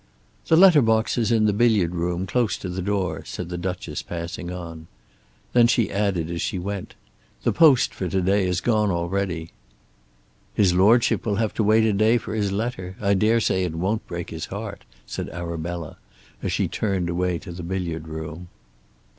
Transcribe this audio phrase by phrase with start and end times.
[0.47, 4.01] "The letter box is in the billiard room, close to the door," said the Duchess
[4.01, 4.87] passing on.
[5.53, 6.95] Then she added as she went,
[7.43, 9.51] "The post for to day has gone already."
[10.55, 12.95] "His Lordship will have to wait a day for his letter.
[12.99, 15.99] I dare say it won't break his heart," said Arabella,
[16.41, 18.47] as she turned away to the billiard room.